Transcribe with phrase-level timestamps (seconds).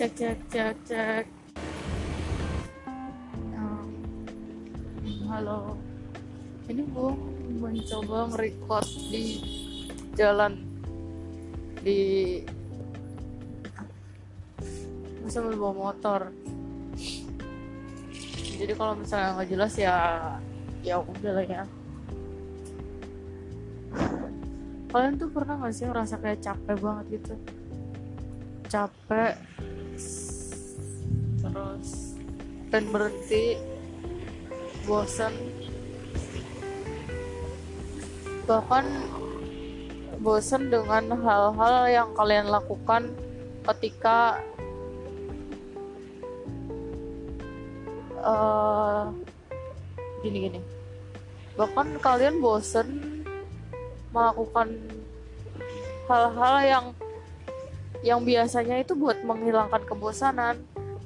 [0.00, 1.24] cek cek cek cek.
[5.28, 5.76] Halo.
[6.72, 7.10] Ini gue
[7.60, 9.24] mencoba nge-record di
[10.16, 10.56] jalan.
[11.84, 12.00] Di
[15.28, 16.32] sambil bawa motor.
[18.56, 19.96] Jadi kalau misalnya nggak jelas ya
[20.80, 21.62] ya udah lah ya.
[24.88, 27.34] Kalian tuh pernah gak sih ngerasa kayak capek banget gitu?
[28.64, 29.36] Capek
[31.50, 32.14] terus.
[32.70, 33.58] Pengen berhenti.
[34.88, 35.34] Bosan
[38.50, 38.82] bahkan
[40.18, 43.06] bosan dengan hal-hal yang kalian lakukan
[43.62, 44.42] ketika
[48.18, 49.04] eh,
[50.26, 50.58] gini-gini
[51.54, 53.22] bahkan kalian bosan
[54.10, 54.74] melakukan
[56.10, 56.86] hal-hal yang
[58.02, 60.58] yang biasanya itu buat menghilangkan kebosanan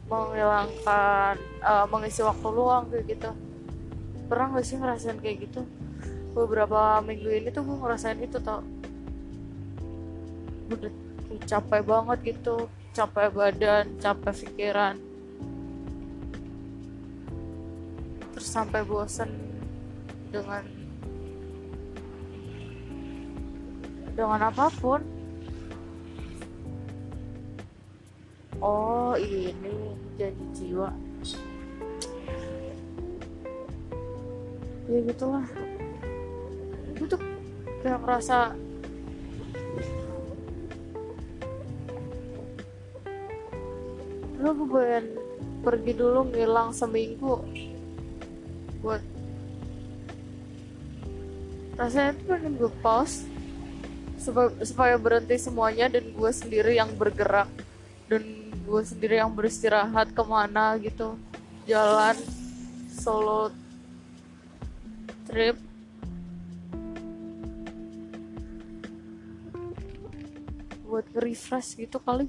[0.04, 3.30] menghilangkan uh, mengisi waktu luang kayak gitu.
[4.28, 5.64] Pernah gak sih ngerasain kayak gitu?
[6.34, 8.60] Beberapa minggu ini tuh gue ngerasain itu tau.
[10.68, 10.92] Udah
[11.48, 12.68] capek banget gitu.
[12.94, 14.96] Capek badan capek pikiran.
[18.34, 19.30] Terus sampai bosan
[20.34, 20.66] dengan
[24.14, 25.13] dengan apa pun
[28.64, 30.88] oh ini jadi jiwa.
[34.88, 35.46] Ya gitulah.
[36.96, 37.20] Gue tuh
[37.84, 38.56] kayak ngerasa
[44.44, 45.00] lu gue
[45.64, 47.40] pergi dulu ngilang seminggu
[48.84, 49.00] buat
[51.80, 53.24] rasanya tuh pengen gue pause
[54.20, 57.48] supaya, supaya berhenti semuanya dan gue sendiri yang bergerak
[58.12, 61.14] dan gue sendiri yang beristirahat ke mana gitu.
[61.68, 62.16] Jalan
[62.88, 63.52] solo
[65.28, 65.60] trip.
[70.88, 72.24] Buat refresh gitu kali.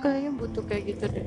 [0.00, 1.26] Kayaknya butuh kayak gitu deh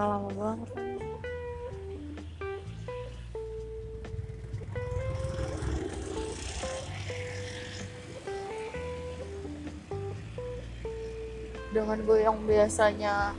[0.00, 0.68] merah lama banget.
[11.70, 13.36] Dengan gue yang biasanya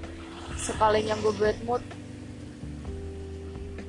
[0.61, 1.83] sekalinya gue bad mood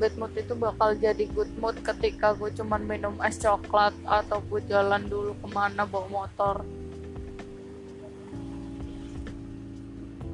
[0.00, 4.64] bad mood itu bakal jadi good mood ketika gue cuman minum es coklat atau gue
[4.66, 6.64] jalan dulu ke mana bawa motor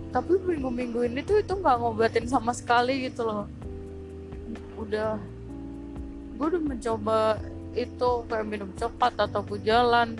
[0.08, 3.44] tapi minggu-minggu ini tuh itu nggak ngobatin sama sekali gitu loh.
[4.80, 5.20] Udah
[6.38, 7.42] gue udah mencoba
[7.76, 10.16] itu kayak minum coklat atau gue jalan.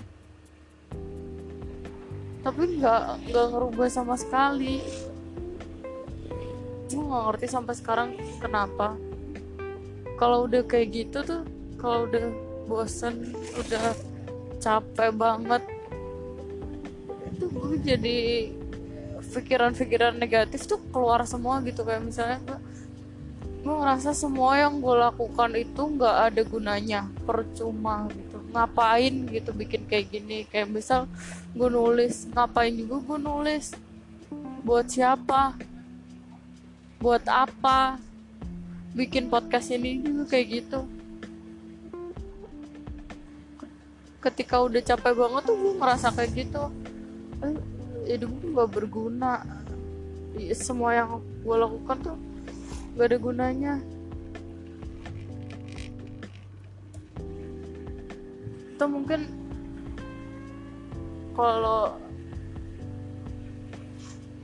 [2.45, 4.85] Tapi nggak nggak ngerubah sama sekali.
[6.93, 8.11] Gue nggak ngerti sampai sekarang
[8.45, 8.93] kenapa.
[10.21, 11.43] Kalau udah kayak gitu tuh
[11.79, 12.27] kalau udah
[12.69, 13.97] bosen udah
[14.59, 15.63] capek banget
[17.33, 18.19] itu gue jadi
[19.29, 21.85] pikiran-pikiran negatif tuh keluar semua gitu.
[21.85, 22.59] Kayak misalnya gue
[23.59, 28.41] gue ngerasa semua yang gue lakukan itu nggak ada gunanya percuma gitu.
[28.55, 30.49] Ngapain gitu bikin kayak gini?
[30.49, 31.01] Kayak misal
[31.53, 33.77] gue nulis ngapain juga gue nulis?
[34.65, 35.55] Buat siapa?
[36.99, 38.01] Buat apa?
[38.97, 40.81] Bikin podcast ini juga kayak gitu.
[44.19, 46.63] Ketika udah capek banget tuh gue ngerasa kayak gitu
[48.07, 49.43] hidup tuh gak berguna.
[50.55, 52.17] Semua yang gue lakukan tuh
[52.95, 53.75] gak ada gunanya.
[58.79, 59.27] Atau mungkin
[61.35, 61.99] kalau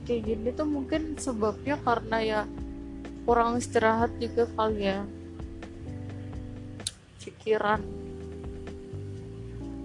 [0.03, 2.41] kayak gini tuh mungkin sebabnya karena ya
[3.23, 5.07] kurang istirahat juga kali ya.
[7.23, 7.79] Pikiran.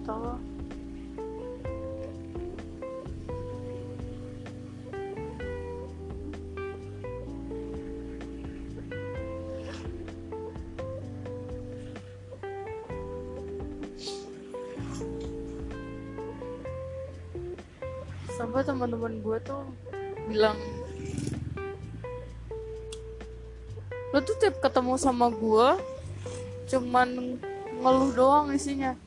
[0.03, 0.50] Atau
[18.81, 19.61] teman-teman gue tuh
[20.25, 20.57] bilang
[24.09, 25.77] lo tuh tiap ketemu sama gue
[26.65, 27.37] cuman
[27.77, 28.97] ngeluh doang isinya.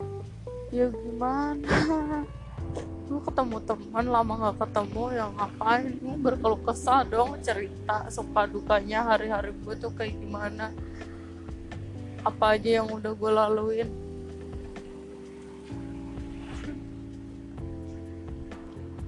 [0.70, 1.66] Ya gimana?
[3.10, 5.90] Gue ketemu teman lama gak ketemu yang ngapain?
[5.98, 10.70] Gue berkeluh kesah dong cerita suka dukanya hari-hari gue tuh kayak gimana?
[12.22, 14.03] Apa aja yang udah gue laluin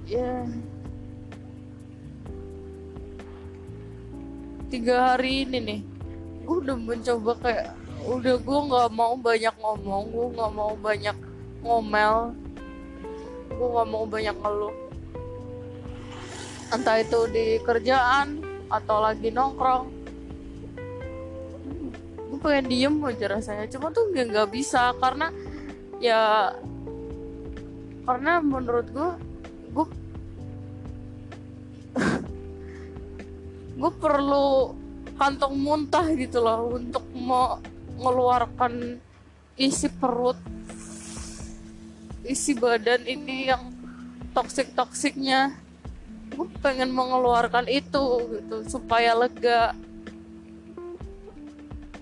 [0.07, 0.47] ya
[4.71, 5.79] tiga hari ini nih
[6.47, 7.67] gue udah mencoba kayak
[8.07, 11.17] udah gue nggak mau banyak ngomong gue nggak mau banyak
[11.59, 12.31] ngomel
[13.57, 14.75] gue nggak mau banyak ngeluh.
[16.69, 19.85] Entah itu di kerjaan atau lagi nongkrong.
[22.27, 25.33] Gue pengen diem aja rasanya cuma tuh nggak nggak bisa karena
[25.97, 26.53] ya
[28.05, 29.11] karena menurut gue
[29.71, 29.87] gue
[33.77, 34.73] gue perlu
[35.17, 39.01] kantong muntah gitu loh untuk mengeluarkan
[39.57, 40.37] isi perut
[42.27, 43.71] isi badan ini yang
[44.35, 45.55] toksik toksiknya
[46.35, 48.05] gue pengen mengeluarkan itu
[48.35, 49.73] gitu supaya lega.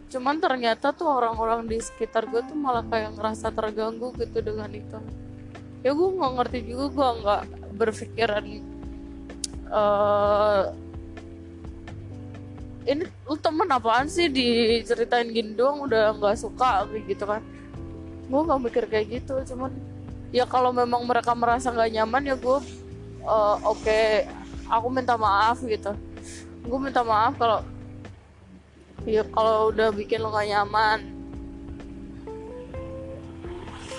[0.10, 5.00] Cuman ternyata tuh orang-orang di sekitar gue tuh malah kayak ngerasa terganggu gitu dengan itu
[5.86, 7.42] ya gue nggak ngerti juga gue nggak
[7.78, 8.46] berpikiran
[9.70, 10.74] uh,
[12.90, 17.42] ini lu temen apaan sih diceritain gini doang udah nggak suka kayak gitu kan.
[18.30, 19.74] Gue nggak mikir kayak gitu cuman
[20.34, 22.58] ya kalau memang mereka merasa nggak nyaman ya gue
[23.26, 24.30] uh, oke okay,
[24.70, 25.94] aku minta maaf gitu.
[26.66, 27.62] Gue minta maaf kalau
[29.06, 31.00] ya kalau udah bikin lo gak nyaman.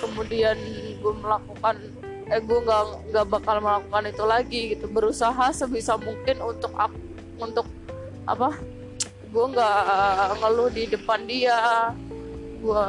[0.02, 0.58] Kemudian
[1.06, 1.76] gue melakukan
[2.26, 2.82] eh gue nggak
[3.14, 4.90] nggak bakal melakukan itu lagi gitu.
[4.90, 6.74] Berusaha sebisa mungkin untuk
[7.38, 7.66] untuk
[8.26, 8.58] apa?
[9.30, 9.78] Gue nggak
[10.42, 11.94] ngeluh di depan dia.
[12.58, 12.82] Gue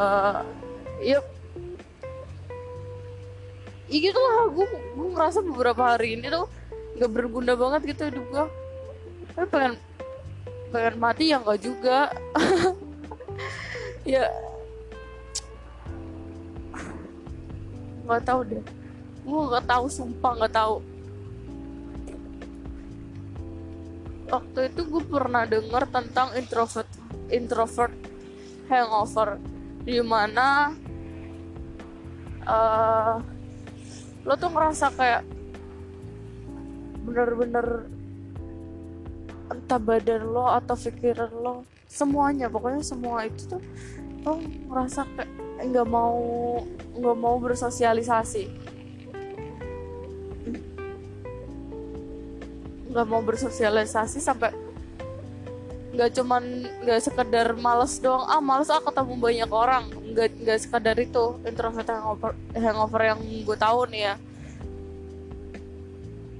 [1.06, 1.26] yuk
[3.88, 6.50] ya gitu lah gue gue ngerasa beberapa hari ini tuh
[7.00, 8.46] nggak berguna banget gitu hidup gue
[9.48, 9.80] pengen
[10.74, 12.10] pengen mati ya nggak juga.
[14.08, 14.32] Ya
[18.08, 18.64] nggak tahu deh.
[19.28, 20.76] Gue nggak tahu sumpah nggak tahu.
[24.28, 26.90] Waktu itu gue pernah denger tentang introvert
[27.28, 27.94] introvert
[28.72, 29.40] hangover.
[29.84, 30.72] Di mana
[32.48, 33.20] uh,
[34.24, 35.24] lo tuh ngerasa kayak
[37.08, 37.88] bener-bener
[39.48, 43.64] entah badan lo atau pikiran lo semuanya pokoknya semua itu tuh
[44.28, 46.18] lo ngerasa kayak nggak mau
[46.98, 48.44] nggak mau bersosialisasi.
[52.94, 54.54] Nggak mau bersosialisasi sampai
[55.98, 56.44] nggak cuman
[56.86, 58.26] nggak sekedar males doang.
[58.30, 59.84] Ah males ah ketemu banyak orang.
[60.14, 64.16] Nggak nggak sekedar itu introvert hangover hangover yang gue tahu nih ya.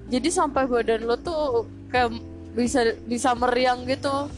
[0.08, 2.16] Jadi sampai badan lo tuh kayak
[2.56, 4.30] bisa bisa meriang gitu.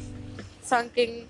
[0.64, 1.28] Saking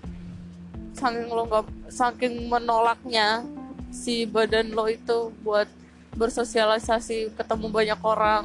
[0.94, 3.42] saking lo nggak saking menolaknya
[3.90, 5.66] si badan lo itu buat
[6.14, 8.44] bersosialisasi ketemu banyak orang.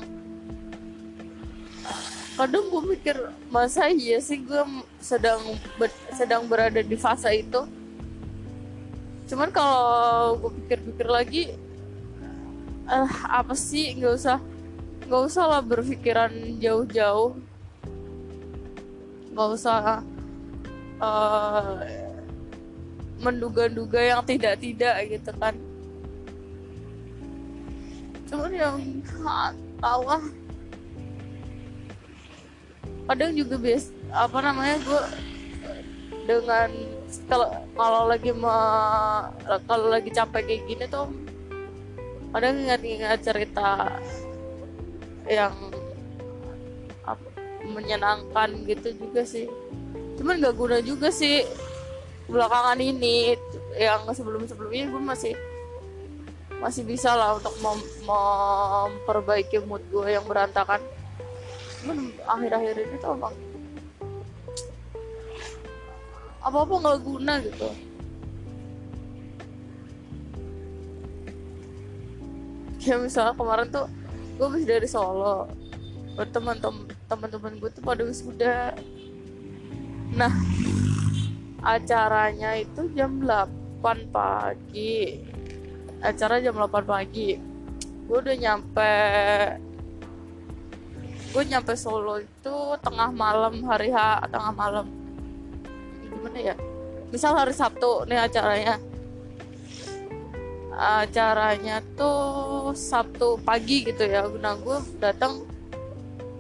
[2.35, 4.59] Kadang gue mikir masa iya sih gue
[4.99, 5.39] sedang
[5.79, 7.63] ber, sedang berada di fase itu?
[9.31, 11.43] Cuman kalau gue pikir-pikir lagi
[12.85, 13.95] eh apa sih?
[13.95, 14.37] Nggak usah
[15.05, 17.39] nggak usah lah berpikiran jauh-jauh.
[19.31, 20.03] Nggak usah
[20.99, 22.04] uh,
[23.19, 25.55] menduga-duga yang tidak-tidak gitu kan.
[28.25, 28.77] Cuman yang
[29.79, 30.24] tahu lah
[33.05, 35.03] kadang juga bias apa namanya gue
[36.25, 36.69] dengan
[37.29, 38.57] kalau kalau lagi me,
[39.69, 41.05] kalau lagi capek kayak gini tuh
[42.34, 43.93] kadang ingat-ingat cerita
[45.29, 45.53] yang
[47.65, 49.50] menyenangkan gitu juga sih.
[50.17, 51.45] Cuman gak guna juga sih
[52.25, 53.38] belakangan ini
[53.77, 55.34] yang sebelum sebelumnya gue masih
[56.58, 60.82] masih bisa lah untuk mem memperbaiki mood gue yang berantakan.
[61.82, 63.36] Cuman akhir-akhir ini tuh emang
[66.41, 67.70] apa apa nggak guna gitu.
[72.86, 73.86] Ya misalnya kemarin tuh
[74.38, 75.50] gue habis dari Solo
[76.15, 78.74] teman-teman teman-teman gue tuh pada wisuda.
[80.15, 80.32] Nah
[81.65, 85.17] acaranya itu jam 8 pagi.
[86.05, 87.34] Acara jam 8 pagi.
[88.05, 88.93] Gue udah nyampe
[91.36, 94.88] gue nyampe Solo itu tengah malam hari H tengah malam.
[96.05, 96.55] Gimana ya?
[97.10, 98.77] Misal hari Sabtu nih acaranya.
[100.75, 104.29] Acaranya tuh Sabtu pagi gitu ya.
[104.38, 105.41] Nah gue datang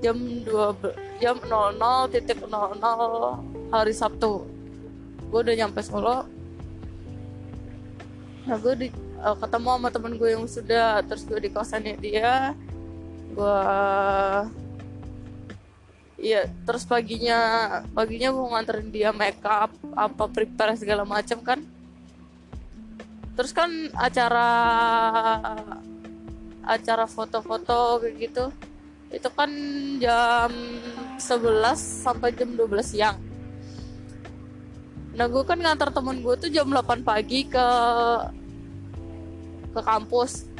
[0.05, 2.77] jam 2 jam 00 titik 00
[3.73, 4.54] hari Sabtu
[5.35, 6.23] gue udah nyampe Solo
[8.47, 8.87] nah gue di,
[9.19, 12.55] uh, ketemu sama temen gue yang sudah terus gue di kosannya dia
[13.35, 13.59] gue
[16.15, 17.37] Iya, terus paginya
[17.91, 21.59] paginya gue nganterin dia make up apa prepare segala macam kan.
[23.35, 24.49] Terus kan acara
[26.65, 28.45] acara foto-foto kayak gitu
[29.13, 29.51] itu kan
[30.01, 30.49] jam
[31.19, 33.24] 11 sampai jam 12 siang.
[35.15, 37.67] Nah gue kan ngantar temen gue tuh jam 8 pagi ke
[39.71, 40.51] ke kampus.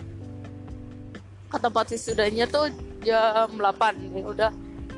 [1.52, 2.72] Ke tempat sisudanya tuh
[3.04, 4.52] jam 8 ya udah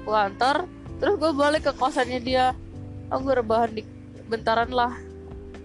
[0.06, 0.70] gue antar.
[1.02, 2.54] Terus gue balik ke kosannya dia.
[3.10, 3.82] Oh gue rebahan di
[4.30, 4.94] bentaran lah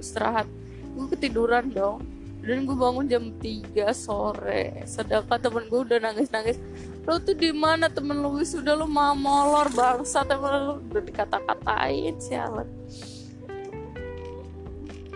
[0.00, 0.48] istirahat.
[0.96, 2.00] Gue ketiduran dong.
[2.42, 4.88] Dan gue bangun jam 3 sore.
[4.88, 6.56] Sedangkan temen gue udah nangis nangis
[7.02, 8.40] lo tuh di mana temen lu?
[8.40, 12.70] Sudah lu mau molor bangsa temen lu udah dikata-katain sialan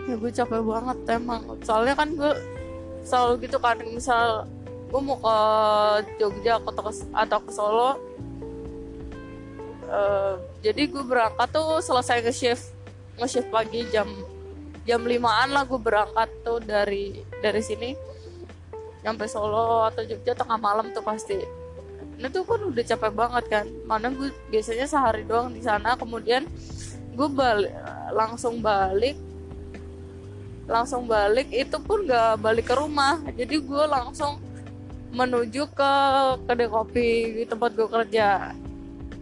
[0.07, 1.43] ya gue capek banget emang.
[1.61, 2.33] Soalnya kan gue
[3.03, 4.47] selalu gitu kan misal
[4.87, 5.37] gue mau ke
[6.19, 7.91] Jogja atau ke, atau ke Solo
[9.87, 12.65] uh, jadi gue berangkat tuh selesai nge shift
[13.19, 14.07] nge shift pagi jam
[14.87, 17.91] jam limaan lah gue berangkat tuh dari dari sini.
[19.03, 21.35] Nyampe Solo atau Jogja tengah malam tuh pasti.
[22.17, 23.65] Ini tuh kan udah capek banget kan.
[23.83, 25.99] Mana gue biasanya sehari doang di sana.
[25.99, 26.47] Kemudian
[27.13, 27.75] gue balik
[28.15, 29.19] langsung balik
[30.67, 33.23] langsung balik itu pun gak balik ke rumah.
[33.33, 34.37] Jadi gue langsung
[35.15, 35.93] menuju ke
[36.43, 37.09] kedai kopi
[37.41, 38.51] di tempat gue kerja.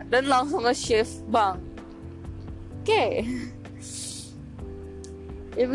[0.09, 1.61] Dan langsung nge-shift bang.
[2.81, 2.85] Oke.
[2.85, 3.11] Okay.
[5.55, 5.65] ya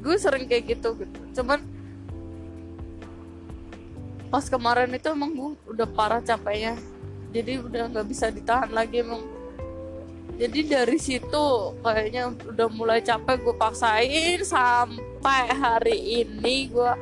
[0.00, 1.20] gue sering kayak gitu gitu.
[1.40, 1.62] Cuman
[4.32, 6.74] pas kemarin itu emang gue udah parah capeknya.
[7.30, 9.22] Jadi udah nggak bisa ditahan lagi emang
[10.36, 11.46] jadi dari situ
[11.82, 16.92] kayaknya udah mulai capek gue paksain sampai hari ini gue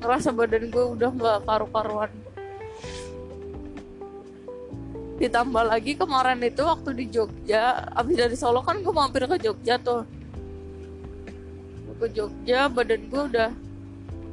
[0.00, 2.12] ngerasa badan gue udah nggak karu-karuan.
[5.20, 9.76] Ditambah lagi kemarin itu waktu di Jogja abis dari Solo kan gue mampir ke Jogja
[9.76, 10.08] tuh.
[12.00, 13.50] Ke Jogja badan gue udah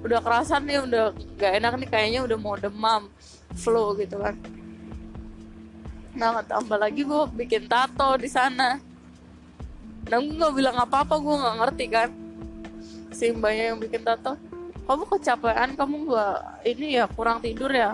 [0.08, 3.12] udah kerasan nih udah gak enak nih kayaknya udah mau demam
[3.58, 4.38] flu gitu kan
[6.18, 8.82] nah tambah lagi gue bikin tato di sana.
[10.02, 12.10] Dan gue nggak bilang apa apa gue nggak ngerti kan.
[13.14, 14.34] Si mbaknya yang bikin tato.
[14.90, 17.94] Kamu kecapean kamu nggak ini ya kurang tidur ya?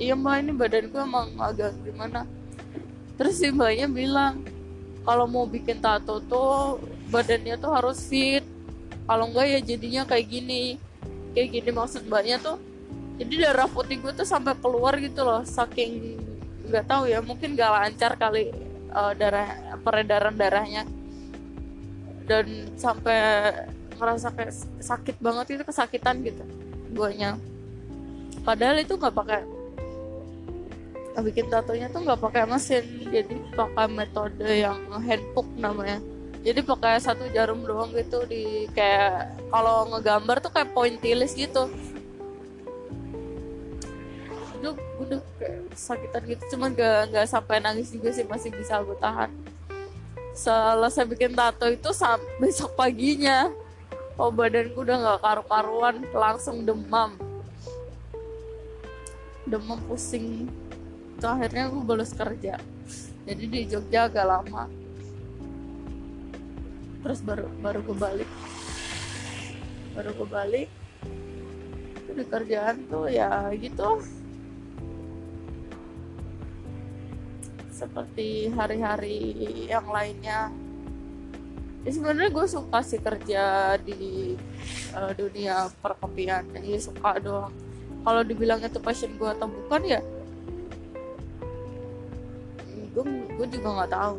[0.00, 2.24] Iya mbak ini badanku emang agak gimana.
[3.20, 4.40] Terus si mbaknya bilang
[5.04, 6.80] kalau mau bikin tato tuh
[7.12, 8.42] badannya tuh harus fit.
[9.04, 10.80] Kalau enggak ya jadinya kayak gini.
[11.36, 12.56] Kayak gini maksud mbaknya tuh.
[13.20, 16.23] Jadi darah putih gue tuh sampai keluar gitu loh saking
[16.64, 18.50] nggak tahu ya mungkin gak lancar kali
[18.92, 20.82] uh, darah peredaran darahnya.
[22.24, 23.52] Dan sampai
[23.94, 26.42] ngerasa kayak sakit banget itu kesakitan gitu
[26.96, 27.36] guanya.
[28.42, 29.40] Padahal itu nggak pakai
[31.14, 36.02] bikin tatonya tuh nggak pakai mesin jadi pakai metode yang handpoke namanya.
[36.44, 41.72] Jadi pakai satu jarum doang gitu di kayak kalau ngegambar tuh kayak pointillis gitu
[45.04, 46.42] udah kayak sakitan gitu.
[46.56, 49.30] Cuman gak nggak sampai nangis juga sih masih bisa gue tahan.
[50.34, 51.90] Selesai bikin tato itu
[52.42, 53.52] besok paginya
[54.18, 57.14] oh badanku udah nggak karu-karuan langsung demam.
[59.46, 60.48] Demam pusing.
[61.14, 62.58] Itu akhirnya gue bolos kerja.
[63.24, 64.66] Jadi di Jogja agak lama.
[67.04, 68.30] Terus baru baru gue balik
[69.94, 70.68] baru gue balik
[72.02, 74.02] itu di kerjaan tuh ya gitu
[77.74, 79.34] seperti hari-hari
[79.66, 80.54] yang lainnya.
[81.82, 84.38] Ya sebenarnya gue suka sih kerja di
[84.94, 86.46] uh, dunia perkopian.
[86.54, 87.50] Jadi suka doang.
[88.06, 90.00] Kalau dibilang itu passion gue atau bukan ya
[92.94, 93.04] gue
[93.34, 94.18] gue juga nggak tahu.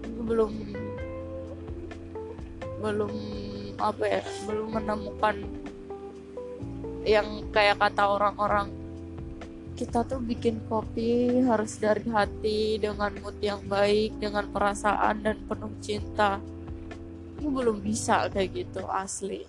[0.00, 0.52] Gue belum
[2.80, 3.12] belum
[3.80, 5.36] apa ya belum menemukan
[7.04, 8.83] yang kayak kata orang-orang
[9.74, 15.74] kita tuh bikin kopi harus dari hati dengan mood yang baik dengan perasaan dan penuh
[15.82, 16.38] cinta.
[17.42, 19.42] Gue belum bisa kayak gitu asli.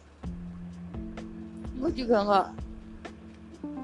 [1.77, 2.47] Gue juga nggak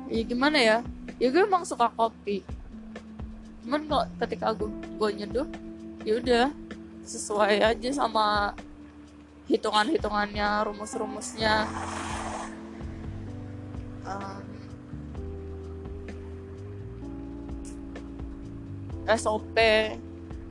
[0.09, 0.77] ya gimana ya?
[1.21, 2.41] Ya gue emang suka kopi.
[3.61, 5.47] Cuman kalau ketika gue gue nyeduh
[6.01, 6.47] ya udah
[7.05, 8.57] sesuai aja sama
[9.45, 11.69] hitungan-hitungannya rumus-rumusnya.
[11.69, 12.00] um,
[19.17, 19.57] SOP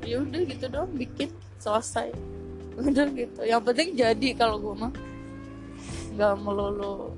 [0.04, 2.10] ya udah gitu dong bikin selesai.
[2.80, 3.44] Udah gitu.
[3.44, 4.92] Yang penting jadi kalau gue mah.
[6.16, 7.12] Nggak melulu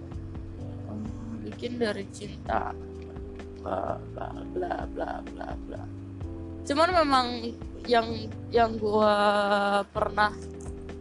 [0.91, 1.03] um,
[1.47, 2.75] bikin dari cinta.
[3.63, 5.83] Bla bla bla bla bla bla.
[6.67, 7.27] Cuman memang
[7.87, 9.15] yang yang gue
[9.91, 10.35] pernah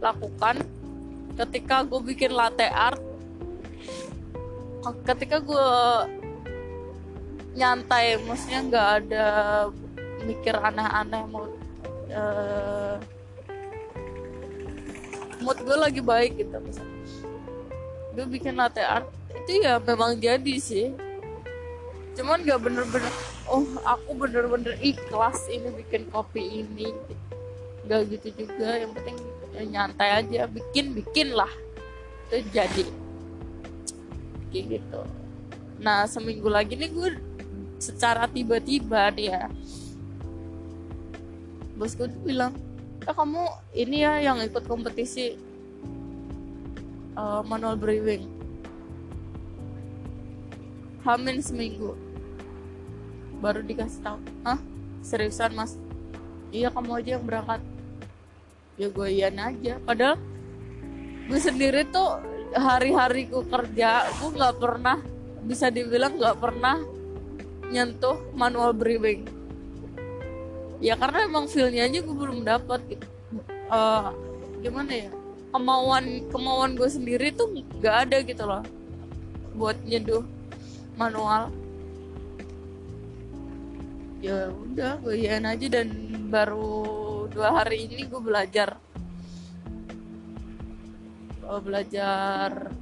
[0.02, 0.62] lakukan
[1.38, 3.02] ketika gue bikin latte art
[5.06, 5.68] ketika gue
[7.54, 9.28] nyantai maksudnya nggak ada
[10.24, 11.46] mikir aneh-aneh mau
[12.12, 12.96] uh,
[15.42, 16.56] mood gue lagi baik gitu.
[16.62, 16.98] Misalnya
[18.12, 20.94] gue bikin latte art itu ya memang jadi sih.
[22.12, 23.12] Cuman gak bener-bener
[23.48, 26.94] oh aku bener-bener ikhlas ini bikin kopi ini.
[27.88, 29.16] Gak gitu juga yang penting
[29.52, 31.50] ya nyantai aja bikin bikin lah.
[32.30, 32.84] Itu jadi.
[34.52, 35.00] Kayak gitu.
[35.82, 37.08] Nah seminggu lagi nih gue
[37.82, 39.50] secara tiba-tiba dia
[41.82, 42.54] bosku tuh bilang
[43.02, 43.42] eh kamu
[43.74, 45.34] ini ya yang ikut kompetisi
[47.18, 48.30] uh, manual brewing.
[51.02, 51.98] Hamin seminggu.
[53.42, 54.62] Baru dikasih tahu ah
[55.02, 55.74] seriusan mas?
[56.54, 57.58] Iya kamu aja yang berangkat.
[58.78, 59.82] Ya gue iyan aja.
[59.82, 60.22] Padahal
[61.26, 62.22] gue sendiri tuh
[62.54, 65.02] hari-hari gue kerja gue nggak pernah
[65.42, 66.78] bisa dibilang nggak pernah
[67.74, 69.26] nyentuh manual brewing
[70.82, 73.06] ya karena emang feelnya aja gue belum dapat gitu.
[73.70, 74.10] Uh,
[74.58, 75.10] gimana ya?
[75.54, 78.66] Kemauan kemauan gue sendiri tuh nggak ada gitu loh
[79.54, 80.26] buat nyeduh
[80.98, 81.54] manual.
[84.18, 85.88] Ya udah gue iyain aja dan
[86.26, 86.82] baru
[87.30, 88.74] dua hari ini gue belajar.
[91.38, 92.74] Gue belajar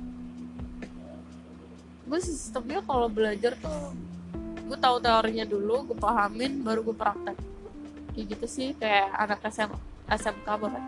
[2.10, 3.94] gue sistemnya kalau belajar tuh
[4.66, 7.38] gue tahu teorinya dulu gue pahamin baru gue praktek
[8.12, 9.70] kayak gitu sih kayak anak SM,
[10.10, 10.82] SMK banget.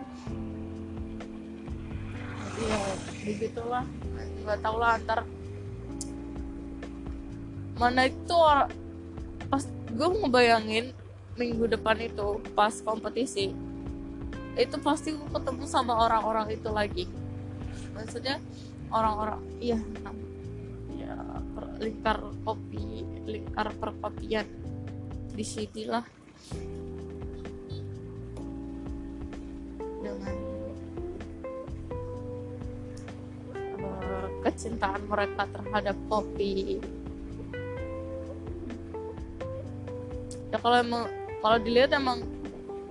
[2.53, 2.79] Jadi ya
[3.23, 3.85] begitulah.
[4.43, 5.19] Nggak tau lah antar
[7.73, 8.37] mana itu
[9.49, 10.93] pas gue ngebayangin
[11.33, 13.49] minggu depan itu pas kompetisi
[14.53, 17.09] itu pasti gue ketemu sama orang-orang itu lagi.
[17.97, 18.37] Maksudnya
[18.93, 19.81] orang-orang iya
[20.93, 21.17] ya
[21.81, 24.45] lingkar kopi lingkar perkopian.
[25.33, 26.05] Di sini lah
[30.03, 30.35] dengan
[33.79, 36.83] uh, kecintaan mereka terhadap kopi.
[40.51, 41.03] Ya kalau emang
[41.41, 42.21] kalau dilihat emang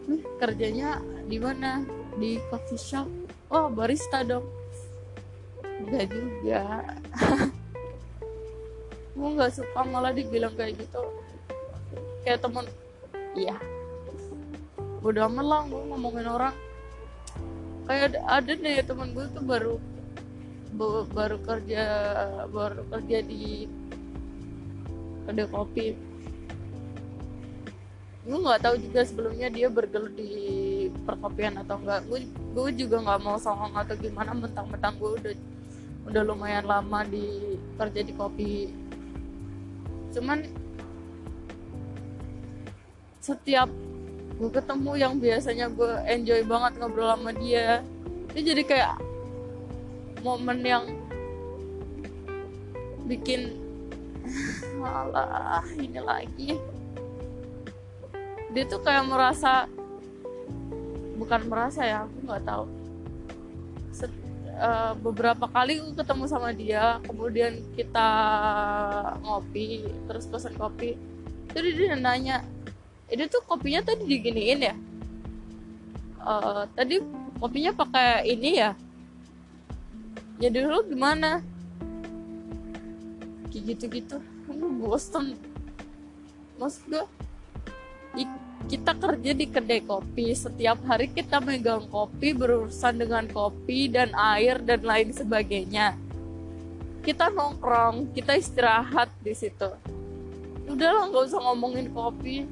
[0.09, 0.99] hm, kerjanya
[1.29, 1.85] di mana?
[2.19, 3.07] Di coffee shop?
[3.53, 4.49] Oh barista dong.
[5.63, 6.65] Enggak juga.
[9.17, 11.05] Gue nggak suka malah dibilang kayak gitu.
[12.25, 12.67] Kayak temen
[13.37, 13.57] iya.
[15.03, 16.55] Udah amat lah gue ngomongin orang
[17.87, 19.75] kayak ada, deh temen gue tuh baru
[21.13, 21.85] baru kerja
[22.49, 23.69] baru kerja di
[25.29, 25.87] kedai kopi.
[28.23, 30.31] Gue nggak tahu juga sebelumnya dia bergelut di
[31.03, 32.21] perkopian atau enggak gue
[32.55, 35.35] gue juga nggak mau songong atau gimana mentang-mentang gue udah
[36.07, 38.71] udah lumayan lama di kerja di kopi.
[40.15, 40.47] Cuman
[43.23, 43.71] setiap
[44.43, 47.79] gue ketemu yang biasanya gue enjoy banget ngobrol sama dia.
[48.35, 48.95] Itu jadi kayak
[50.27, 50.91] momen yang
[53.07, 53.55] bikin
[54.83, 56.59] malah ini lagi.
[58.51, 59.71] Dia tuh kayak merasa
[61.15, 62.65] bukan merasa ya aku nggak tahu.
[63.95, 64.11] Set,
[64.59, 68.11] uh, beberapa kali aku ketemu sama dia kemudian kita
[69.23, 70.99] ngopi terus pesan kopi.
[71.55, 72.43] Jadi dia nanya
[73.13, 74.75] ini tuh kopinya tadi diginiin ya?
[76.23, 77.05] Uh, tadi
[77.37, 78.73] kopinya pakai ini ya?
[80.41, 81.45] Jadi ya dulu gimana?
[83.53, 84.17] Kayak gitu-gitu.
[84.81, 85.37] Bosan
[86.59, 87.05] maksud gue
[88.71, 94.63] kita kerja di kedai kopi setiap hari kita megang kopi berurusan dengan kopi dan air
[94.63, 95.99] dan lain sebagainya.
[97.03, 99.67] Kita nongkrong kita istirahat di situ.
[100.71, 102.47] Udahlah nggak usah ngomongin kopi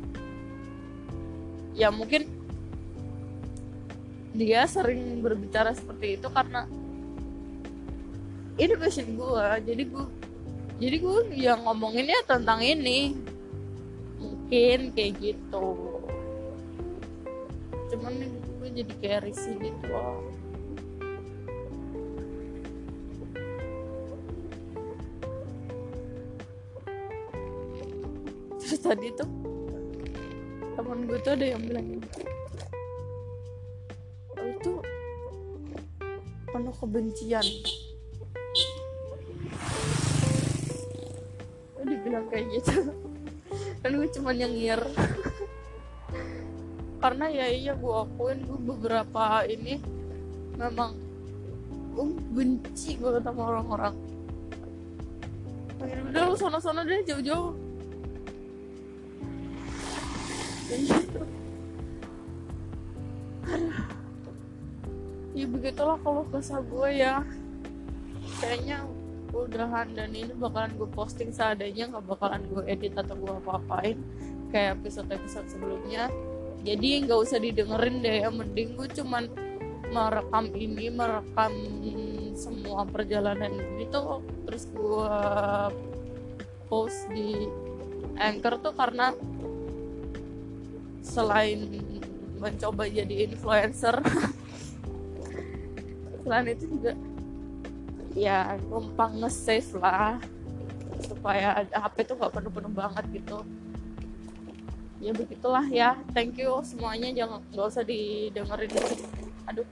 [1.74, 2.26] ya mungkin
[4.30, 6.70] dia sering berbicara seperti itu karena
[8.60, 10.06] ini passion gue jadi gue
[10.80, 13.12] jadi gue yang ngomonginnya tentang ini.
[14.16, 15.76] Mungkin kayak gitu.
[17.92, 18.16] Cuman
[18.60, 20.40] gue jadi kayak risih gitu loh
[28.70, 29.39] terus tadi tuh
[30.90, 32.02] temen gue tuh ada yang bilang lu
[34.58, 34.82] tuh
[36.50, 37.46] penuh kebencian.
[41.78, 42.90] Gue dibilang kayak gitu.
[43.86, 44.82] Dan gue cuma nyengir
[46.98, 49.78] karena ya iya gue akuin gue beberapa ini
[50.58, 50.98] memang
[51.94, 53.94] gue benci banget sama orang-orang.
[56.10, 57.69] Udah lu sana-sana deh jauh-jauh
[60.70, 61.26] Aduh.
[65.34, 67.26] ya begitulah kalau kesah gue ya.
[68.38, 68.86] Kayaknya
[69.30, 73.98] udahan dan ini bakalan gue posting seadanya nggak bakalan gue edit atau gue apa-apain
[74.54, 76.06] kayak episode-episode sebelumnya.
[76.62, 78.26] Jadi nggak usah didengerin deh.
[78.26, 79.24] Yang mending gue cuman
[79.90, 81.52] merekam ini merekam
[82.38, 84.22] semua perjalanan ini tuh.
[84.46, 85.14] Terus gue
[86.70, 87.34] post di
[88.22, 89.10] anchor tuh karena
[91.00, 91.68] selain
[92.40, 94.00] mencoba jadi influencer
[96.22, 96.92] selain itu juga
[98.14, 100.18] ya numpang nge-save lah
[101.00, 103.38] supaya HP tuh nggak penuh-penuh banget gitu.
[105.00, 105.96] Ya begitulah ya.
[106.12, 107.08] Thank you semuanya.
[107.12, 108.72] Jangan nggak usah didengerin.
[109.48, 109.66] Aduh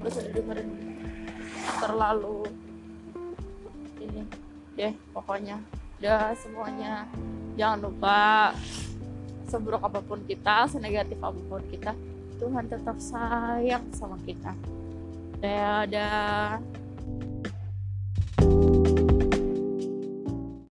[0.00, 0.68] nggak usah didengerin.
[1.84, 2.48] Terlalu
[4.00, 4.22] ini
[4.76, 5.60] deh pokoknya.
[6.00, 7.04] Udah semuanya.
[7.60, 8.56] Jangan lupa
[9.50, 11.90] seburuk apa pun kita senegatif apa pun kita
[12.38, 14.54] Tuhan tetap sayang sama kita.
[15.42, 16.62] Dadah